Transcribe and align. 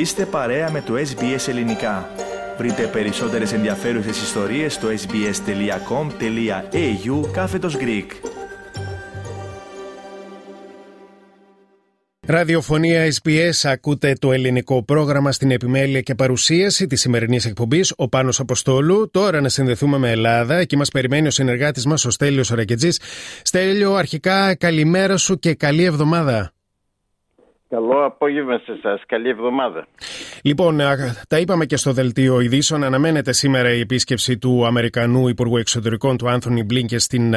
Είστε 0.00 0.26
παρέα 0.26 0.70
με 0.70 0.80
το 0.80 0.94
SBS 0.94 1.48
Ελληνικά. 1.48 2.08
Βρείτε 2.58 2.86
περισσότερες 2.86 3.52
ενδιαφέρουσες 3.52 4.22
ιστορίες 4.22 4.74
στο 4.74 4.88
sbs.com.au 4.88 5.30
κάθετος 7.32 7.76
Greek. 7.76 8.06
Ραδιοφωνία 12.26 13.12
SBS, 13.22 13.50
ακούτε 13.62 14.12
το 14.18 14.32
ελληνικό 14.32 14.82
πρόγραμμα 14.84 15.32
στην 15.32 15.50
επιμέλεια 15.50 16.00
και 16.00 16.14
παρουσίαση 16.14 16.86
της 16.86 17.00
σημερινής 17.00 17.44
εκπομπής. 17.44 17.92
Ο 17.96 18.08
Πάνος 18.08 18.40
Αποστόλου. 18.40 19.10
Τώρα 19.10 19.40
να 19.40 19.48
συνδεθούμε 19.48 19.98
με 19.98 20.10
Ελλάδα. 20.10 20.56
Εκεί 20.56 20.76
μας 20.76 20.88
περιμένει 20.88 21.26
ο 21.26 21.30
συνεργάτης 21.30 21.86
μας, 21.86 22.04
ο 22.04 22.10
Στέλιος 22.10 22.48
Ρακετζής. 22.48 23.00
Στέλιο, 23.42 23.94
αρχικά 23.94 24.54
καλημέρα 24.54 25.16
σου 25.16 25.38
και 25.38 25.54
καλή 25.54 25.84
εβδομάδα. 25.84 26.52
Καλό 27.70 28.04
απόγευμα 28.04 28.58
σε 28.58 28.72
εσάς. 28.72 29.02
Καλή 29.06 29.28
εβδομάδα. 29.28 29.86
Λοιπόν, 30.42 30.80
τα 31.28 31.38
είπαμε 31.38 31.66
και 31.66 31.76
στο 31.76 31.92
δελτίο 31.92 32.40
ειδήσεων. 32.40 32.84
Αναμένεται 32.84 33.32
σήμερα 33.32 33.74
η 33.74 33.80
επίσκεψη 33.80 34.38
του 34.38 34.66
Αμερικανού 34.66 35.28
Υπουργού 35.28 35.56
Εξωτερικών 35.56 36.16
του 36.16 36.28
Άνθονι 36.28 36.62
Μπλίνκε 36.62 36.98
στην, 36.98 37.34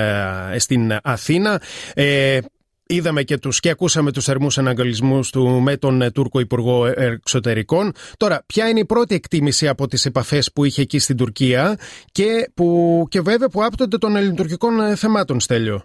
στην 0.58 0.98
Αθήνα. 1.04 1.62
Ε, 1.94 2.40
είδαμε 2.88 3.24
και 3.24 3.38
τους 3.38 3.60
και 3.60 3.70
ακούσαμε 3.70 4.12
τους 4.12 4.26
θερμούς 4.26 4.58
αναγκαλισμούς 4.58 5.30
του 5.30 5.62
με 5.62 5.78
τον 5.78 6.02
ε, 6.02 6.12
Τούρκο 6.12 6.40
Υπουργό 6.40 6.86
Εξωτερικών. 6.96 7.92
Τώρα, 8.18 8.44
ποια 8.46 8.70
είναι 8.70 8.80
η 8.80 8.86
πρώτη 8.86 9.16
εκτίμηση 9.16 9.68
από 9.68 9.88
τις 9.88 10.06
επαφές 10.06 10.52
που 10.54 10.64
είχε 10.64 10.82
εκεί 10.82 11.00
στην 11.00 11.18
Τουρκία 11.18 11.78
και, 12.12 12.52
που, 12.54 13.08
και 13.10 13.22
βέβαια 13.22 13.50
που 13.50 13.64
άπτονται 13.64 13.98
των 13.98 14.16
ελληνοτουρκικών 14.16 14.80
ε, 14.80 14.96
θεμάτων, 14.96 15.40
Στέλιο; 15.40 15.84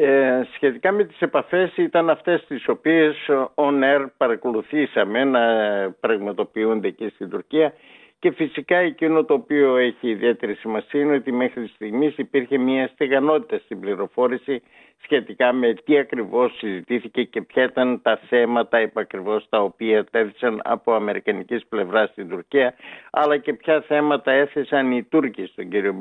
Ε, 0.00 0.42
σχετικά 0.54 0.92
με 0.92 1.04
τις 1.04 1.20
επαφές 1.20 1.76
ήταν 1.76 2.10
αυτές 2.10 2.44
τις 2.46 2.68
οποίες 2.68 3.16
on 3.54 3.82
air 3.82 4.06
παρακολουθήσαμε 4.16 5.24
να 5.24 5.40
πραγματοποιούνται 6.00 6.88
εκεί 6.88 7.08
στην 7.08 7.28
Τουρκία 7.30 7.72
και 8.18 8.30
φυσικά 8.30 8.76
εκείνο 8.76 9.24
το 9.24 9.34
οποίο 9.34 9.76
έχει 9.76 10.08
ιδιαίτερη 10.08 10.54
σημασία 10.54 11.00
είναι 11.00 11.14
ότι 11.14 11.32
μέχρι 11.32 11.66
στιγμής 11.66 12.18
υπήρχε 12.18 12.58
μια 12.58 12.88
στεγανότητα 12.88 13.58
στην 13.64 13.80
πληροφόρηση 13.80 14.62
σχετικά 15.02 15.52
με 15.52 15.74
τι 15.74 15.98
ακριβώς 15.98 16.56
συζητήθηκε 16.56 17.22
και 17.22 17.42
ποια 17.42 17.62
ήταν 17.62 18.02
τα 18.02 18.20
θέματα 18.28 18.78
επακριβώς 18.78 19.48
τα 19.48 19.62
οποία 19.62 20.04
τέθησαν 20.04 20.60
από 20.64 20.92
αμερικανικής 20.92 21.66
πλευράς 21.66 22.10
στην 22.10 22.28
Τουρκία 22.28 22.74
αλλά 23.10 23.36
και 23.36 23.52
ποια 23.52 23.80
θέματα 23.80 24.32
έθεσαν 24.32 24.92
οι 24.92 25.02
Τούρκοι 25.02 25.46
στον 25.46 25.68
κύριο 25.68 25.96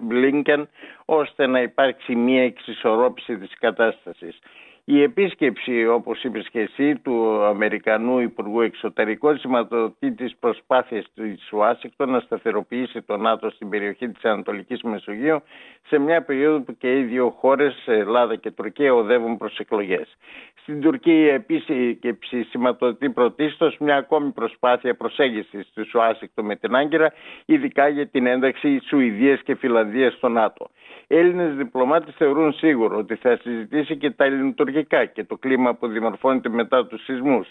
Μπλίνκεν 0.00 0.68
ώστε 1.04 1.46
να 1.46 1.62
υπάρξει 1.62 2.14
μια 2.14 2.42
εξισορρόπηση 2.42 3.36
της 3.38 3.52
κατάστασης. 3.58 4.38
Η 4.84 5.02
επίσκεψη, 5.02 5.86
όπως 5.86 6.24
είπες 6.24 6.48
και 6.48 6.60
εσύ, 6.60 6.94
του 6.94 7.42
Αμερικανού 7.42 8.18
Υπουργού 8.18 8.60
Εξωτερικών 8.60 9.38
σηματοδοτεί 9.38 10.12
τις 10.12 10.36
προσπάθειες 10.40 11.06
του 11.14 11.36
Ουάσιγκτον 11.52 12.10
να 12.10 12.20
σταθεροποιήσει 12.20 13.02
το 13.02 13.16
ΝΑΤΟ 13.16 13.50
στην 13.50 13.68
περιοχή 13.68 14.08
της 14.08 14.24
Ανατολικής 14.24 14.82
Μεσογείου 14.82 15.42
σε 15.86 15.98
μια 15.98 16.22
περίοδο 16.22 16.60
που 16.60 16.76
και 16.76 16.98
οι 16.98 17.02
δύο 17.02 17.30
χώρες, 17.30 17.82
Ελλάδα 17.86 18.36
και 18.36 18.50
Τουρκία, 18.50 18.94
οδεύουν 18.94 19.36
προς 19.36 19.58
εκλογές. 19.58 20.16
Στην 20.62 20.80
Τουρκία 20.80 21.14
η 21.14 21.28
επίσκεψη 21.28 22.42
σηματοδοτεί 22.42 23.10
πρωτίστως 23.10 23.76
μια 23.78 23.96
ακόμη 23.96 24.30
προσπάθεια 24.30 24.94
προσέγγισης 24.94 25.70
του 25.74 25.86
Ουάσιγκτον 25.94 26.44
με 26.44 26.56
την 26.56 26.74
Άγκυρα, 26.74 27.12
ειδικά 27.44 27.88
για 27.88 28.06
την 28.06 28.26
ένταξη 28.26 28.80
Σουηδίας 28.86 29.42
και 29.42 29.54
Φιλανδίας 29.54 30.12
στο 30.12 30.28
ΝΑΤΟ. 30.28 30.70
Έλληνες 31.06 31.54
διπλωμάτες 31.54 32.14
θεωρούν 32.14 32.52
σίγουρο 32.52 32.96
ότι 32.96 33.14
θα 33.14 33.38
συζητήσει 33.42 33.96
και 33.96 34.10
τα 34.10 34.24
ελληνοτουρκικά 34.24 34.71
και 34.80 35.24
το 35.24 35.36
κλίμα 35.36 35.74
που 35.74 35.86
δημορφώνεται 35.86 36.48
μετά 36.48 36.86
τους 36.86 37.04
σεισμούς. 37.04 37.48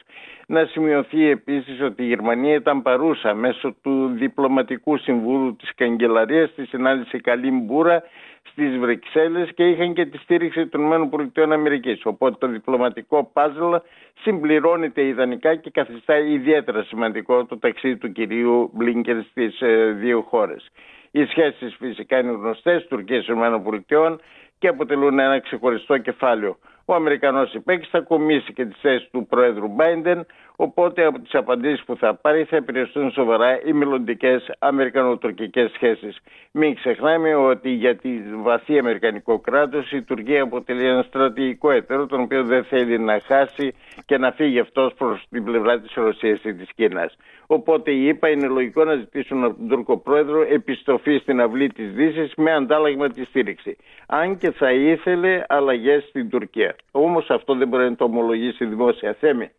Να 0.48 0.66
σημειωθεί 0.66 1.30
επίσης 1.30 1.82
ότι 1.82 2.04
η 2.04 2.06
Γερμανία 2.06 2.56
ήταν 2.56 2.82
παρούσα 2.82 3.34
μέσω 3.34 3.76
του 3.82 4.08
διπλωματικού 4.08 4.98
συμβούλου 4.98 5.56
της 5.56 5.76
Καγκελαρίας 5.76 6.50
στη 6.50 6.66
συνάντηση 6.66 7.20
Καλή 7.20 7.52
Μπούρα 7.52 8.04
στις 8.44 8.78
Βρυξέλλες 8.78 9.54
και 9.54 9.70
είχαν 9.70 9.94
και 9.94 10.06
τη 10.06 10.18
στήριξη 10.18 10.68
των 10.68 10.92
ΗΠΑ. 10.92 11.98
Οπότε 12.04 12.36
το 12.40 12.48
διπλωματικό 12.48 13.30
πάζλ 13.34 13.76
συμπληρώνεται 14.22 15.06
ιδανικά 15.06 15.56
και 15.56 15.70
καθιστά 15.70 16.18
ιδιαίτερα 16.18 16.84
σημαντικό 16.84 17.46
το 17.46 17.58
ταξίδι 17.58 17.98
του 17.98 18.12
κυρίου 18.12 18.70
Μπλίνκερ 18.74 19.24
στις 19.24 19.62
ε, 19.62 19.92
δύο 19.92 20.22
χώρες. 20.22 20.70
Οι 21.12 21.26
σχέσεις 21.26 21.76
φυσικά 21.80 22.20
είναι 22.20 22.32
γνωστές 22.32 22.88
Τουρκία 22.88 23.18
ΗΠΑ 23.18 24.18
και 24.60 24.68
αποτελούν 24.68 25.20
ένα 25.20 25.40
ξεχωριστό 25.40 25.98
κεφάλαιο. 25.98 26.58
Ο 26.92 26.96
Αμερικανός 26.96 27.54
υπέκτη 27.54 27.88
θα 27.92 28.00
κομίσει 28.00 28.54
και 28.54 28.66
τη 28.66 28.76
θέση 28.82 29.10
του 29.12 29.26
Πρόεδρου 29.30 29.68
Μπάιντεν, 29.68 30.26
οπότε 30.56 31.06
από 31.06 31.20
τις 31.20 31.34
απαντήσεις 31.36 31.84
που 31.84 31.96
θα 31.96 32.16
πάρει 32.16 32.44
θα 32.44 32.56
επηρεαστούν 32.56 33.12
σοβαρά 33.12 33.62
οι 33.66 33.74
μελλοντικές 33.74 34.52
αμερικανοτουρκικές 34.60 35.72
σχέσεις. 35.72 36.20
Μην 36.52 36.76
ξεχνάμε 36.76 37.36
ότι 37.36 37.70
για 37.70 37.96
τη 37.96 38.10
βαθύ 38.42 38.80
αμερικανικό 38.80 39.40
κράτος 39.40 39.92
η 39.92 40.02
Τουρκία 40.02 40.44
αποτελεί 40.44 40.88
ένα 40.88 41.02
στρατηγικό 41.02 41.72
έτερο, 41.72 42.06
τον 42.06 42.22
οποίο 42.22 42.44
δεν 42.44 42.64
θέλει 42.64 43.00
να 43.00 43.20
χάσει 43.20 43.74
και 44.06 44.18
να 44.18 44.32
φύγει 44.32 44.60
αυτός 44.60 44.94
προς 44.94 45.26
την 45.30 45.44
πλευρά 45.44 45.80
της 45.80 45.94
Ρωσίας 45.94 46.44
ή 46.44 46.54
της 46.54 46.70
Κίνας. 46.76 47.18
Οπότε 47.48 47.92
η 47.92 48.08
ΕΠΑ 48.08 48.30
είναι 48.30 48.48
λογικό 48.48 48.84
να 48.84 48.96
ζητήσουν 48.96 49.44
από 49.44 49.58
τον 49.58 49.68
Τούρκο 49.68 49.98
πρόεδρο 49.98 50.42
επιστροφή 50.50 51.18
στην 51.18 51.42
αυλή 51.42 51.70
της 51.70 51.92
Δύσης 51.92 52.34
με 52.36 52.52
αντάλλαγμα 52.54 53.10
τη 53.10 53.24
στήριξη. 53.26 53.78
Αν 54.08 54.38
και 54.38 54.52
θα 54.52 54.72
ήθελε 54.72 55.44
αλλαγές 55.48 56.04
στην 56.04 56.30
Τουρκία. 56.30 56.76
Όμως 56.92 57.30
αυτό 57.30 57.56
δεν 57.56 57.68
μπορεί 57.68 57.90
να 57.90 57.96
το 57.96 58.04
ομολογήσει 58.04 58.66
δημόσια 58.66 59.14
θέμη. 59.20 59.52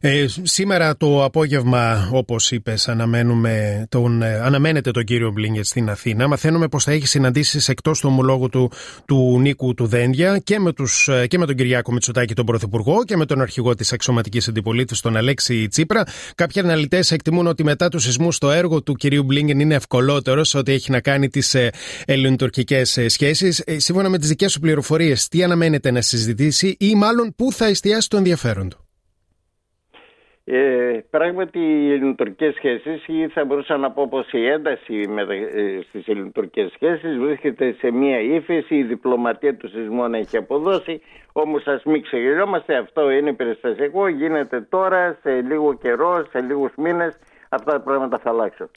Ε, 0.00 0.26
σήμερα 0.42 0.96
το 0.96 1.24
απόγευμα, 1.24 2.08
όπως 2.12 2.50
είπες, 2.50 2.88
τον, 3.88 4.22
ε, 4.22 4.40
αναμένεται 4.40 4.90
τον 4.90 5.04
κύριο 5.04 5.30
Μπλίνγκετ 5.30 5.64
στην 5.64 5.90
Αθήνα. 5.90 6.28
Μαθαίνουμε 6.28 6.68
πως 6.68 6.84
θα 6.84 6.92
έχει 6.92 7.06
συναντήσεις 7.06 7.68
εκτός 7.68 8.00
του 8.00 8.08
ομολόγου 8.10 8.48
του, 8.48 8.70
του 9.04 9.38
Νίκου 9.40 9.74
του 9.74 9.86
Δένδια 9.86 10.38
και 10.38 10.58
με, 10.58 10.72
τους, 10.72 11.08
ε, 11.08 11.26
και 11.26 11.38
με 11.38 11.46
τον 11.46 11.54
Κυριάκο 11.54 11.92
Μητσοτάκη, 11.92 12.34
τον 12.34 12.46
Πρωθυπουργό, 12.46 13.04
και 13.04 13.16
με 13.16 13.26
τον 13.26 13.40
αρχηγό 13.40 13.74
της 13.74 13.92
αξιωματική 13.92 14.40
αντιπολίτευσης, 14.48 15.02
τον 15.02 15.16
Αλέξη 15.16 15.68
Τσίπρα. 15.68 16.04
Κάποιοι 16.34 16.62
αναλυτές 16.62 17.10
εκτιμούν 17.10 17.46
ότι 17.46 17.64
μετά 17.64 17.88
τους 17.88 18.02
σεισμούς 18.02 18.38
το 18.38 18.50
έργο 18.50 18.82
του 18.82 18.94
κυρίου 18.94 19.22
Μπλίνγκεν 19.22 19.60
είναι 19.60 19.74
ευκολότερος 19.74 20.48
σε 20.48 20.58
ό,τι 20.58 20.72
έχει 20.72 20.90
να 20.90 21.00
κάνει 21.00 21.28
τις 21.28 21.54
ε, 21.54 21.70
ελληνοτουρκικές 22.04 22.96
ε, 22.96 23.08
σχέσεις. 23.08 23.58
Ε, 23.58 23.78
σύμφωνα 23.78 24.08
με 24.08 24.18
τις 24.18 24.28
δικές 24.28 24.52
σου 24.52 24.60
πληροφορίες, 24.60 25.28
τι 25.28 25.42
αναμένεται 25.42 25.90
να 25.90 26.00
συζητήσει 26.00 26.76
ή 26.78 26.94
μάλλον 26.94 27.34
πού 27.36 27.52
θα 27.52 27.66
εστιάσει 27.66 28.08
το 28.08 28.16
ενδιαφέρον 28.16 28.68
του; 28.68 28.83
Ε, 30.46 30.98
πράγματι 31.10 31.58
οι 31.58 31.92
ελληνοτουρκικές 31.92 32.54
σχέσεις 32.54 33.06
ή 33.06 33.28
θα 33.28 33.44
μπορούσα 33.44 33.76
να 33.76 33.90
πω 33.90 34.08
πως 34.08 34.32
η 34.32 34.46
ένταση 34.46 35.08
με, 35.08 35.22
ε, 35.22 35.80
στις 35.88 36.06
ελληνοτουρκικές 36.06 36.70
σχέσεις 36.72 37.18
βρίσκεται 37.18 37.72
σε 37.72 37.90
μια 37.90 38.20
ύφεση, 38.20 38.74
η 38.74 38.82
διπλωματία 38.82 39.56
του 39.56 39.68
σεισμών 39.68 40.14
έχει 40.14 40.36
αποδώσει 40.36 41.00
όμως 41.32 41.66
ας 41.66 41.84
μην 41.84 42.02
ξεγελιόμαστε 42.02 42.76
αυτό 42.76 43.10
είναι 43.10 43.32
περιστασιακό 43.32 44.08
γίνεται 44.08 44.60
τώρα 44.60 45.18
σε 45.22 45.40
λίγο 45.40 45.74
καιρό, 45.74 46.26
σε 46.30 46.40
λίγους 46.40 46.72
μήνες 46.76 47.18
αυτά 47.48 47.72
τα 47.72 47.80
πράγματα 47.80 48.18
θα 48.18 48.30
αλλάξουν. 48.30 48.70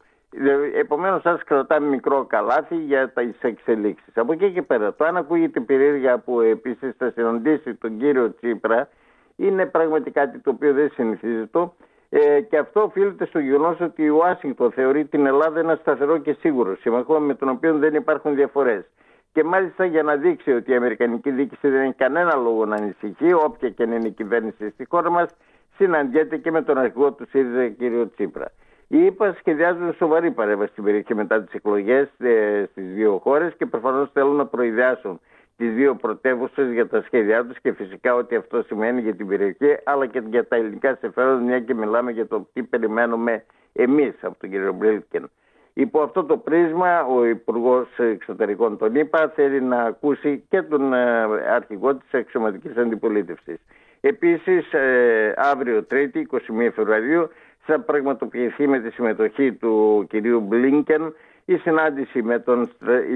Επομένως 0.76 1.22
σας 1.22 1.44
κρατάμε 1.44 1.88
μικρό 1.88 2.26
καλάθι 2.26 2.76
για 2.76 3.10
τις 3.10 3.42
εξελίξεις. 3.42 4.18
Από 4.18 4.34
εκεί 4.34 4.52
και 4.52 4.62
πέρα, 4.62 4.94
το 4.94 5.06
αν 5.06 5.18
ακούγεται 5.18 5.60
περίεργα 5.60 6.18
που 6.18 6.42
επίσης 6.42 6.96
θα 6.98 7.12
συναντήσει 7.16 7.74
τον 7.74 7.98
κύριο 7.98 8.36
Τσίπρα 8.36 8.90
είναι 9.38 9.66
πραγματικά 9.66 10.26
κάτι 10.26 10.40
το 10.40 10.50
οποίο 10.50 10.74
δεν 10.74 10.92
συνηθίζεται 10.94 11.70
ε, 12.10 12.42
και 12.42 12.58
αυτό 12.58 12.82
οφείλεται 12.82 13.26
στο 13.26 13.40
γεγονός 13.40 13.80
ότι 13.80 14.04
η 14.04 14.08
Ουάσιγκτον 14.08 14.72
θεωρεί 14.72 15.06
την 15.06 15.26
Ελλάδα 15.26 15.60
ένα 15.60 15.76
σταθερό 15.76 16.18
και 16.18 16.34
σίγουρο 16.40 16.76
σύμμαχο 16.76 17.20
με 17.20 17.34
τον 17.36 17.50
οποίο 17.50 17.78
δεν 17.78 17.94
υπάρχουν 17.94 18.36
διαφορές. 18.36 18.86
Και 19.32 19.44
μάλιστα 19.44 19.86
για 19.86 20.04
να 20.04 20.16
δείξει 20.16 20.52
ότι 20.52 20.72
η 20.72 20.76
Αμερικανική 20.76 21.32
διοίκηση 21.32 21.70
δεν 21.70 21.82
έχει 21.82 21.94
κανένα 21.94 22.36
λόγο 22.36 22.66
να 22.66 22.76
ανησυχεί, 22.76 23.34
όποια 23.34 23.70
και 23.70 23.84
αν 23.84 23.92
είναι 23.92 24.08
η 24.08 24.12
κυβέρνηση 24.12 24.70
στη 24.70 24.86
χώρα 24.90 25.10
μας, 25.10 25.30
συναντιέται 25.76 26.38
και 26.38 26.52
με 26.52 26.62
τον 26.62 26.78
αρχηγό 26.78 27.12
του 27.12 27.28
ΣΥΡΙΖΑ, 27.30 27.70
κ. 27.70 28.12
Τσίπρα. 28.16 28.52
Οι 28.88 29.06
ΗΠΑ 29.06 29.36
σχεδιάζουν 29.40 29.94
σοβαρή 29.94 30.32
παρέμβαση 30.32 30.72
στην 30.72 30.84
περιοχή 30.84 31.16
μετά 31.16 31.44
τις 31.44 31.54
εκλογές 31.54 32.10
ε, 32.18 32.66
στις 32.72 32.94
δύο 32.94 33.18
χώρες 33.24 33.54
και 33.58 33.66
προφανώς 33.66 34.10
θέλουν 34.14 34.36
να 34.36 34.46
προειδεάσουν 34.46 35.20
τις 35.58 35.74
δύο 35.74 35.96
πρωτεύουσες 35.96 36.72
για 36.72 36.88
τα 36.88 37.02
σχέδιά 37.02 37.46
τους 37.46 37.60
και 37.60 37.72
φυσικά 37.72 38.16
ότι 38.16 38.36
αυτό 38.36 38.62
σημαίνει 38.62 39.02
για 39.02 39.16
την 39.16 39.28
περιοχή 39.28 39.78
αλλά 39.84 40.06
και 40.06 40.22
για 40.30 40.48
τα 40.48 40.56
ελληνικά 40.56 40.98
συμφέροντα 41.02 41.44
μια 41.44 41.60
και 41.60 41.74
μιλάμε 41.74 42.12
για 42.12 42.28
το 42.28 42.48
τι 42.54 42.64
περιμένουμε 42.64 43.44
εμείς 43.74 44.14
από 44.22 44.40
τον 44.40 44.50
κύριο 44.50 44.74
Μπρίλκεν. 44.74 45.30
Υπό 45.74 46.02
αυτό 46.02 46.24
το 46.24 46.38
πρίσμα 46.38 47.06
ο 47.06 47.26
Υπουργός 47.26 47.88
Εξωτερικών 47.98 48.78
τον 48.78 48.96
είπα 48.96 49.32
θέλει 49.36 49.62
να 49.62 49.82
ακούσει 49.82 50.44
και 50.50 50.62
τον 50.62 50.94
ε, 50.94 51.22
αρχηγό 51.50 51.96
της 51.96 52.14
αξιωματικής 52.14 52.78
αντιπολίτευσης. 52.78 53.60
Επίσης 54.02 54.74
ε, 54.74 55.34
αύριο 55.36 55.84
Τρίτη 55.84 56.28
21 56.32 56.38
Φεβρουαρίου 56.74 57.30
θα 57.60 57.80
πραγματοποιηθεί 57.80 58.68
με 58.68 58.80
τη 58.80 58.92
συμμετοχή 58.92 59.54
του 59.54 60.06
κυρίου 60.10 60.40
Μπλίνκεν 60.40 61.14
η 61.50 61.58
συνάντηση 61.58 62.22
με 62.22 62.40
τον, 62.40 62.70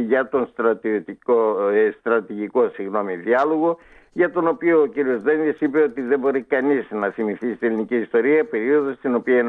για 0.07 0.29
τον 0.29 0.47
στρατηγικό, 0.51 1.69
ε, 1.69 1.95
στρατηγικό 1.99 2.69
συγγνώμη, 2.69 3.15
διάλογο 3.15 3.77
για 4.13 4.31
τον 4.31 4.47
οποίο 4.47 4.81
ο 4.81 4.87
κ. 4.87 4.93
Δένδιας 4.95 5.59
είπε 5.59 5.81
ότι 5.81 6.01
δεν 6.01 6.19
μπορεί 6.19 6.41
κανείς 6.41 6.87
να 6.91 7.09
θυμηθεί 7.09 7.55
στην 7.55 7.67
ελληνική 7.67 7.95
ιστορία 7.95 8.45
περίοδος 8.45 8.95
στην 8.95 9.15
οποία 9.15 9.35
οι 9.35 9.45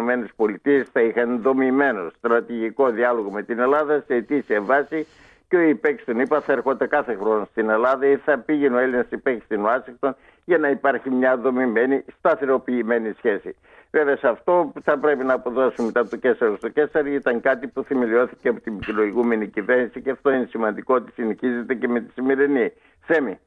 ΗΠΑ 0.60 0.84
θα 0.92 1.00
είχαν 1.00 1.40
δομημένο 1.42 2.10
στρατηγικό 2.18 2.90
διάλογο 2.90 3.30
με 3.30 3.42
την 3.42 3.58
Ελλάδα 3.58 4.04
σε 4.06 4.14
αιτήσια 4.14 4.60
βάση 4.60 5.06
και 5.48 5.56
ο 5.56 5.60
υπέκτη 5.60 6.04
τον 6.04 6.20
είπα 6.20 6.40
θα 6.40 6.52
έρχονται 6.52 6.86
κάθε 6.86 7.14
χρόνο 7.14 7.48
στην 7.50 7.68
Ελλάδα 7.68 8.06
ή 8.06 8.16
θα 8.16 8.38
πήγαινε 8.38 8.76
ο 8.76 8.78
Έλληνας 8.78 9.06
υπέκτη 9.08 9.44
στην 9.44 9.62
Ουάσιγκτον 9.62 10.16
για 10.44 10.58
να 10.58 10.68
υπάρχει 10.68 11.10
μια 11.10 11.36
δομημένη, 11.36 12.04
σταθεροποιημένη 12.18 13.12
σχέση. 13.16 13.56
Βέβαια 13.94 14.16
σε 14.16 14.28
αυτό 14.28 14.72
θα 14.82 14.98
πρέπει 14.98 15.24
να 15.24 15.34
αποδώσουμε 15.34 15.86
μετά 15.86 16.08
το 16.08 16.16
Κέσσαρο 16.16 16.56
στο 16.56 16.68
Κέσσαρο 16.68 17.08
ήταν 17.08 17.40
κάτι 17.40 17.66
που 17.68 17.82
θεμελιώθηκε 17.82 18.48
από 18.48 18.60
την 18.60 18.78
προηγούμενη 18.78 19.48
κυβέρνηση 19.48 20.02
και 20.02 20.10
αυτό 20.10 20.30
είναι 20.30 20.46
σημαντικό 20.50 20.94
ότι 20.94 21.12
συνεχίζεται 21.12 21.74
και 21.74 21.88
με 21.88 22.00
τη 22.00 22.12
σημερινή. 22.12 22.72
Θέμη. 23.00 23.38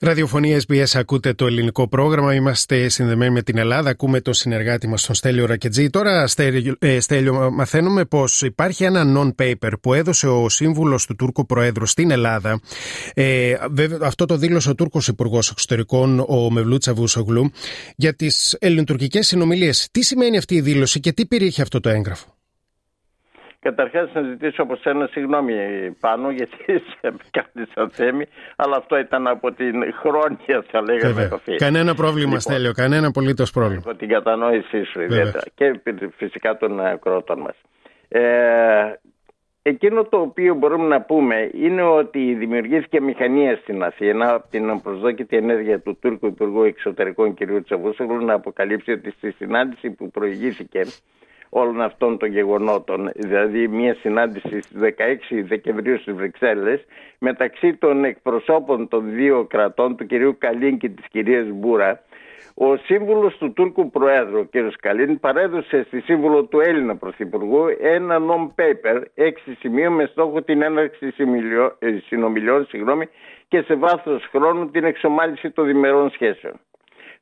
Ραδιοφωνία 0.00 0.60
SBS 0.68 0.84
ακούτε 0.94 1.32
το 1.32 1.46
ελληνικό 1.46 1.88
πρόγραμμα. 1.88 2.34
Είμαστε 2.34 2.88
συνδεμένοι 2.88 3.32
με 3.32 3.42
την 3.42 3.58
Ελλάδα. 3.58 3.90
Ακούμε 3.90 4.20
τον 4.20 4.34
συνεργάτη 4.34 4.88
μας, 4.88 5.06
τον 5.06 5.14
Στέλιο 5.14 5.46
Ρακετζή. 5.46 5.90
Τώρα, 5.90 6.28
ε, 6.78 7.00
Στέλιο, 7.00 7.50
μαθαίνουμε 7.52 8.04
πως 8.04 8.42
υπάρχει 8.42 8.84
ένα 8.84 9.04
non-paper 9.16 9.72
που 9.80 9.94
έδωσε 9.94 10.28
ο 10.28 10.48
σύμβουλος 10.48 11.06
του 11.06 11.16
Τούρκου 11.16 11.46
Προέδρου 11.46 11.86
στην 11.86 12.10
Ελλάδα. 12.10 12.60
Ε, 13.14 13.54
βέβαια, 13.70 13.98
αυτό 14.02 14.24
το 14.24 14.36
δήλωσε 14.36 14.70
ο 14.70 14.74
Τούρκος 14.74 15.08
Υπουργός 15.08 15.50
Εξωτερικών, 15.50 16.24
ο 16.28 16.50
Μευλούτσα 16.50 16.94
Βουσογλού, 16.94 17.50
για 17.96 18.14
τις 18.14 18.56
ελληνοτουρκικές 18.58 19.26
συνομιλίες. 19.26 19.88
Τι 19.90 20.02
σημαίνει 20.02 20.36
αυτή 20.36 20.54
η 20.54 20.60
δήλωση 20.60 21.00
και 21.00 21.12
τι 21.12 21.26
περιέχει 21.26 21.62
αυτό 21.62 21.80
το 21.80 21.88
έγγραφο; 21.88 22.37
Καταρχάς 23.60 24.12
να 24.12 24.22
ζητήσω 24.22 24.62
από 24.62 24.76
σένα 24.76 25.06
συγγνώμη 25.06 25.54
πάνω 26.00 26.30
γιατί 26.30 26.56
σε 27.00 27.14
κάνει 27.30 27.66
σαν 27.74 27.90
θέμη, 27.90 28.24
αλλά 28.56 28.76
αυτό 28.76 28.98
ήταν 28.98 29.26
από 29.26 29.52
την 29.52 29.74
χρόνια 30.00 30.64
θα 30.70 30.82
λέγαμε 30.82 31.28
κοφή. 31.30 31.56
Κανένα 31.56 31.94
πρόβλημα 31.94 32.26
λοιπόν, 32.26 32.40
Στέλιο, 32.40 32.72
κανένα 32.72 33.06
απολύτως 33.06 33.50
πρόβλημα. 33.50 33.82
Από 33.86 33.98
την 33.98 34.08
κατανόησή 34.08 34.84
σου 34.84 35.00
ιδιαίτερα 35.00 35.44
και 35.54 35.80
φυσικά 36.16 36.56
των 36.56 36.80
ακρότων 36.80 37.40
μας. 37.40 37.56
Ε, 38.08 38.20
εκείνο 39.62 40.04
το 40.04 40.18
οποίο 40.18 40.54
μπορούμε 40.54 40.86
να 40.86 41.00
πούμε 41.02 41.50
είναι 41.54 41.82
ότι 41.82 42.34
δημιουργήθηκε 42.34 43.00
μηχανία 43.00 43.56
στην 43.56 43.82
Αθήνα 43.82 44.34
από 44.34 44.48
την 44.50 44.80
προσδόκητη 44.82 45.36
ενέργεια 45.36 45.80
του 45.80 45.98
Τούρκου 46.00 46.26
Υπουργού 46.26 46.62
Εξωτερικών 46.62 47.34
κ. 47.34 47.38
Τσαβούσογλου 47.64 48.24
να 48.24 48.34
αποκαλύψει 48.34 48.90
ότι 48.90 49.10
στη 49.10 49.30
συνάντηση 49.30 49.90
που 49.90 50.10
προηγήθηκε 50.10 50.80
όλων 51.48 51.80
αυτών 51.80 52.18
των 52.18 52.28
γεγονότων. 52.28 53.10
Δηλαδή 53.14 53.68
μια 53.68 53.94
συνάντηση 53.94 54.60
στις 54.60 54.80
16 54.80 55.44
Δεκεμβρίου 55.44 55.98
στις 55.98 56.14
Βρυξέλλες 56.14 56.84
μεταξύ 57.18 57.74
των 57.74 58.04
εκπροσώπων 58.04 58.88
των 58.88 59.10
δύο 59.10 59.44
κρατών, 59.44 59.96
του 59.96 60.06
κυρίου 60.06 60.36
Καλίν 60.38 60.78
και 60.78 60.88
της 60.88 61.04
κυρίας 61.10 61.46
Μπούρα, 61.52 62.02
ο 62.60 62.76
σύμβουλος 62.76 63.36
του 63.36 63.52
Τούρκου 63.52 63.90
Προέδρου, 63.90 64.38
ο 64.38 64.44
κ. 64.44 64.56
Καλίν, 64.80 65.20
παρέδωσε 65.20 65.82
στη 65.86 66.00
σύμβουλο 66.00 66.44
του 66.44 66.60
Έλληνα 66.60 66.96
Πρωθυπουργού 66.96 67.64
ένα 67.80 68.18
non-paper, 68.18 69.02
έξι 69.14 69.54
σημείων 69.54 69.92
με 69.92 70.06
στόχο 70.06 70.42
την 70.42 70.62
έναρξη 70.62 71.14
ε, 71.78 71.88
συνομιλιών 72.06 72.66
συγγνώμη, 72.66 73.08
και 73.48 73.62
σε 73.62 73.74
βάθος 73.74 74.28
χρόνου 74.30 74.70
την 74.70 74.84
εξομάλυση 74.84 75.50
των 75.50 75.66
διμερών 75.66 76.10
σχέσεων. 76.10 76.54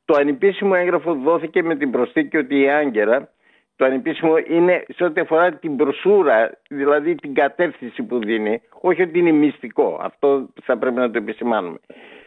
Το 0.05 0.15
ανυπήσιμο 0.19 0.73
έγγραφο 0.75 1.13
δόθηκε 1.13 1.63
με 1.63 1.75
την 1.75 1.91
προσθήκη 1.91 2.37
ότι 2.37 2.59
η 2.59 2.69
Άγκαιρα 2.69 3.29
το 3.77 3.85
ανεπίσημο 3.85 4.33
είναι 4.47 4.85
σε 4.95 5.03
ό,τι 5.03 5.21
αφορά 5.21 5.51
την 5.53 5.75
προσούρα, 5.75 6.57
δηλαδή 6.69 7.15
την 7.15 7.33
κατεύθυνση 7.33 8.03
που 8.03 8.19
δίνει, 8.19 8.61
όχι 8.81 9.01
ότι 9.01 9.19
είναι 9.19 9.31
μυστικό. 9.31 9.99
Αυτό 10.01 10.49
θα 10.63 10.77
πρέπει 10.77 10.95
να 10.95 11.11
το 11.11 11.17
επισημάνουμε. 11.17 11.77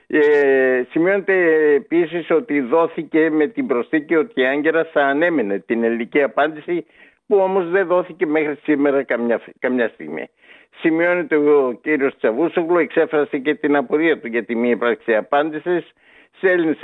Ε, 0.06 0.82
σημειώνεται 0.90 1.34
επίσης 1.74 2.30
ότι 2.30 2.60
δόθηκε 2.60 3.30
με 3.30 3.46
την 3.46 3.66
προσθήκη 3.66 4.16
ότι 4.16 4.40
η 4.40 4.46
Άγκυρα 4.46 4.84
θα 4.84 5.02
ανέμενε 5.06 5.58
την 5.58 5.84
ελληνική 5.84 6.22
απάντηση 6.22 6.86
που 7.26 7.36
όμως 7.36 7.68
δεν 7.70 7.86
δόθηκε 7.86 8.26
μέχρι 8.26 8.58
σήμερα 8.62 9.02
καμιά, 9.02 9.40
καμιά 9.58 9.88
στιγμή. 9.88 10.28
Σημειώνεται 10.80 11.36
ο 11.36 11.78
κύριος 11.82 12.16
Τσαβούσογλου 12.16 12.78
εξέφρασε 12.78 13.38
και 13.38 13.54
την 13.54 13.76
απορία 13.76 14.20
του 14.20 14.26
για 14.26 14.44
τη 14.44 14.54
μη 14.54 14.70
ύπαρξη 14.70 15.14
απάντησης 15.14 15.92
σε 16.38 16.50
Έλληνες 16.50 16.78